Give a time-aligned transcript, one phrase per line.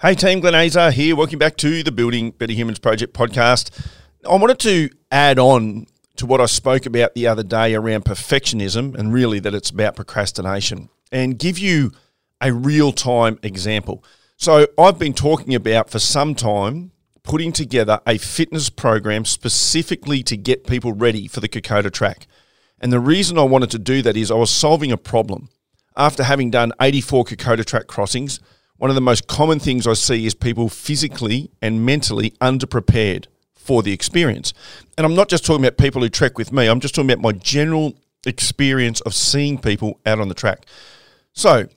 [0.00, 1.16] Hey team, Glenn Azar here.
[1.16, 3.84] Welcome back to the Building Better Humans Project podcast.
[4.24, 8.94] I wanted to add on to what I spoke about the other day around perfectionism
[8.94, 11.90] and really that it's about procrastination and give you
[12.40, 14.04] a real time example.
[14.36, 16.92] So, I've been talking about for some time
[17.24, 22.28] putting together a fitness program specifically to get people ready for the Kokoda track.
[22.78, 25.48] And the reason I wanted to do that is I was solving a problem.
[25.96, 28.38] After having done 84 Kokoda track crossings,
[28.78, 33.82] one of the most common things I see is people physically and mentally underprepared for
[33.82, 34.54] the experience.
[34.96, 37.22] And I'm not just talking about people who trek with me, I'm just talking about
[37.22, 37.94] my general
[38.26, 40.64] experience of seeing people out on the track.
[41.32, 41.68] So,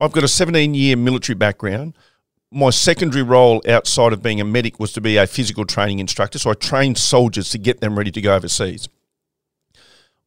[0.00, 1.96] I've got a 17 year military background.
[2.50, 6.38] My secondary role outside of being a medic was to be a physical training instructor.
[6.38, 8.88] So, I trained soldiers to get them ready to go overseas.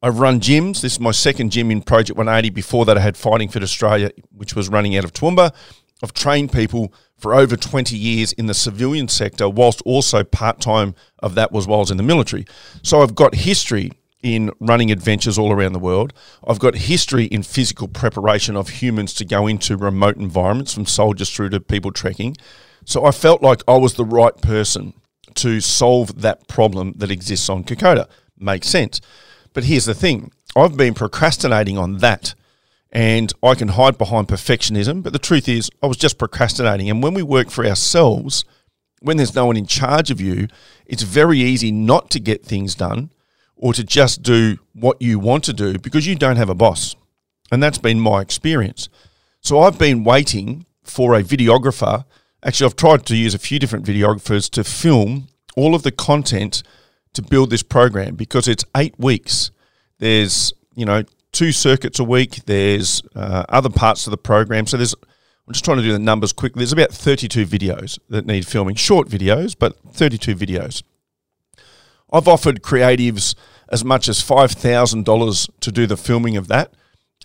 [0.02, 0.82] I've run gyms.
[0.82, 2.50] This is my second gym in Project 180.
[2.50, 5.54] Before that, I had Fighting Fit Australia, which was running out of Toowoomba.
[6.02, 10.94] I've trained people for over 20 years in the civilian sector, whilst also part time
[11.20, 12.44] of that was while I was in the military.
[12.82, 16.12] So I've got history in running adventures all around the world.
[16.46, 21.30] I've got history in physical preparation of humans to go into remote environments, from soldiers
[21.30, 22.36] through to people trekking.
[22.84, 24.94] So I felt like I was the right person
[25.36, 28.08] to solve that problem that exists on Kokoda.
[28.38, 29.00] Makes sense.
[29.52, 32.34] But here's the thing I've been procrastinating on that.
[32.96, 36.88] And I can hide behind perfectionism, but the truth is, I was just procrastinating.
[36.88, 38.46] And when we work for ourselves,
[39.02, 40.48] when there's no one in charge of you,
[40.86, 43.10] it's very easy not to get things done
[43.54, 46.96] or to just do what you want to do because you don't have a boss.
[47.52, 48.88] And that's been my experience.
[49.42, 52.06] So I've been waiting for a videographer.
[52.42, 56.62] Actually, I've tried to use a few different videographers to film all of the content
[57.12, 59.50] to build this program because it's eight weeks.
[59.98, 61.04] There's, you know,
[61.36, 62.46] two circuits a week.
[62.46, 64.66] There's uh, other parts of the program.
[64.66, 66.60] So there's, I'm just trying to do the numbers quickly.
[66.60, 70.82] There's about 32 videos that need filming, short videos, but 32 videos.
[72.10, 73.34] I've offered creatives
[73.68, 76.72] as much as $5,000 to do the filming of that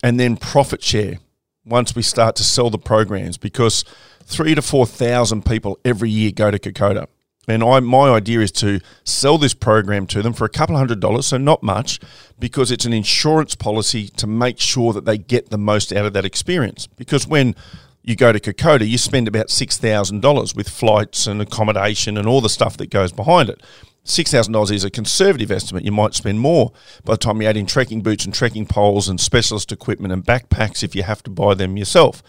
[0.04, 1.20] and then profit share
[1.66, 3.86] once we start to sell the programs because
[4.24, 7.08] three to 4,000 people every year go to Kokoda.
[7.48, 11.00] And I, my idea is to sell this program to them for a couple hundred
[11.00, 12.00] dollars, so not much,
[12.40, 16.14] because it's an insurance policy to make sure that they get the most out of
[16.14, 16.86] that experience.
[16.86, 17.56] Because when
[18.04, 22.50] you go to Kokoda, you spend about $6,000 with flights and accommodation and all the
[22.50, 23.62] stuff that goes behind it.
[24.06, 25.86] $6,000 is a conservative estimate.
[25.86, 26.72] You might spend more
[27.04, 30.26] by the time you add in trekking boots and trekking poles and specialist equipment and
[30.26, 32.24] backpacks if you have to buy them yourself.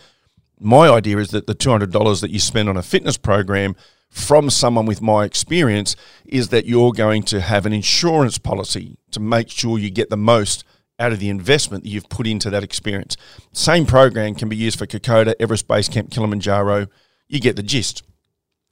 [0.61, 3.75] My idea is that the $200 that you spend on a fitness program
[4.13, 5.97] from someone with my experience
[6.27, 10.17] is that you're going to have an insurance policy to make sure you get the
[10.19, 10.65] most
[10.99, 13.17] out of the investment that you've put into that experience.
[13.53, 16.89] Same program can be used for Kokoda, Everest Base Camp, Kilimanjaro.
[17.27, 18.03] You get the gist.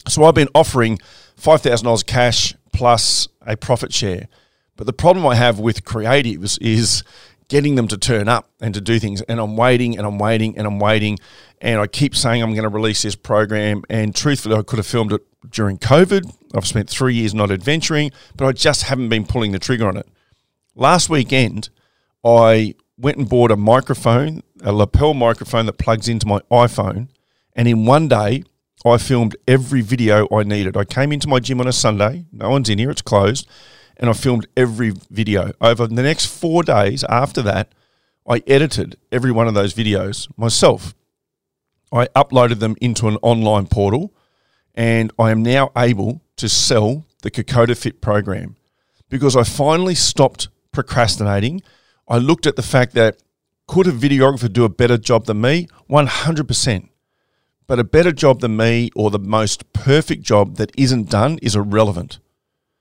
[0.06, 0.98] So I've been offering
[1.40, 4.28] $5,000 cash plus a profit share.
[4.76, 7.02] But the problem I have with creatives is
[7.48, 9.22] getting them to turn up and to do things.
[9.22, 11.18] And I'm waiting and I'm waiting and I'm waiting.
[11.62, 13.82] And I keep saying I'm going to release this program.
[13.88, 16.34] And truthfully, I could have filmed it during COVID.
[16.54, 19.96] I've spent three years not adventuring, but I just haven't been pulling the trigger on
[19.96, 20.08] it.
[20.74, 21.70] Last weekend,
[22.24, 27.08] I went and bought a microphone, a lapel microphone that plugs into my iPhone.
[27.54, 28.44] And in one day,
[28.84, 30.76] I filmed every video I needed.
[30.76, 33.48] I came into my gym on a Sunday, no one's in here, it's closed
[34.00, 35.52] and I filmed every video.
[35.60, 37.72] Over the next four days after that,
[38.26, 40.94] I edited every one of those videos myself.
[41.92, 44.14] I uploaded them into an online portal,
[44.74, 48.56] and I am now able to sell the Kokoda Fit program
[49.08, 51.62] because I finally stopped procrastinating.
[52.08, 53.18] I looked at the fact that
[53.66, 55.68] could a videographer do a better job than me?
[55.88, 56.88] 100%.
[57.66, 61.54] But a better job than me or the most perfect job that isn't done is
[61.54, 62.18] irrelevant.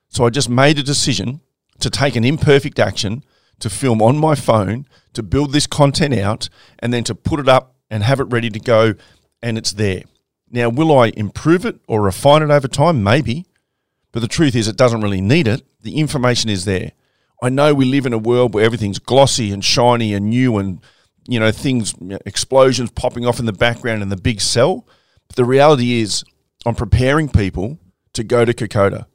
[0.08, 1.42] So I just made a decision
[1.80, 3.24] to take an imperfect action
[3.60, 7.48] to film on my phone, to build this content out, and then to put it
[7.48, 8.96] up and have it ready to go,
[9.42, 10.04] and it's there.
[10.52, 13.04] Now, will I improve it or refine it over time?
[13.04, 13.46] Maybe.
[14.12, 15.62] But the truth is, it doesn't really need it.
[15.82, 16.94] The information is there.
[17.42, 20.82] I know we live in a world where everything's glossy and shiny and new and,
[21.28, 21.94] you know, things,
[22.26, 24.88] explosions popping off in the background and the big sell.
[25.28, 26.24] But the reality is,
[26.66, 27.80] I'm preparing people
[28.14, 29.06] to go to Kokoda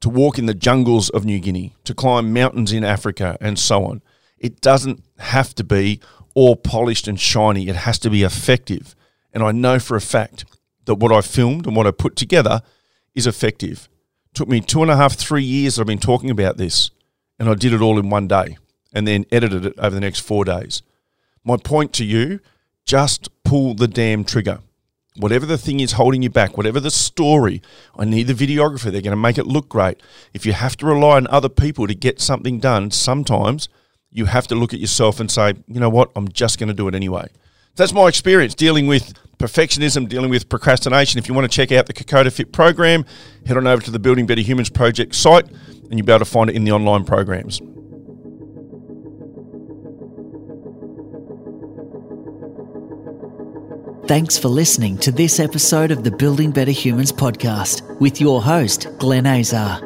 [0.00, 3.84] to walk in the jungles of New Guinea, to climb mountains in Africa, and so
[3.84, 4.02] on.
[4.38, 6.00] It doesn't have to be
[6.34, 8.94] all polished and shiny, it has to be effective.
[9.32, 10.44] And I know for a fact
[10.86, 12.62] that what I filmed and what I put together
[13.14, 13.88] is effective.
[14.30, 16.90] It took me two and a half, three years that I've been talking about this,
[17.38, 18.56] and I did it all in one day
[18.92, 20.82] and then edited it over the next four days.
[21.44, 22.40] My point to you
[22.84, 24.60] just pull the damn trigger.
[25.18, 27.62] whatever the thing is holding you back, whatever the story,
[27.96, 28.90] I need the videographer.
[28.90, 30.02] They're going to make it look great.
[30.34, 33.68] If you have to rely on other people to get something done, sometimes
[34.10, 36.74] you have to look at yourself and say, you know what, I'm just going to
[36.74, 37.28] do it anyway.
[37.76, 41.18] That's my experience dealing with perfectionism, dealing with procrastination.
[41.18, 43.04] If you want to check out the Kokoda Fit program,
[43.44, 46.24] head on over to the Building Better Humans Project site and you'll be able to
[46.24, 47.60] find it in the online programs.
[54.08, 58.86] Thanks for listening to this episode of the Building Better Humans podcast with your host,
[58.98, 59.85] Glenn Azar.